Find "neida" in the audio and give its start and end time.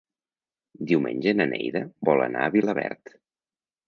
1.51-1.81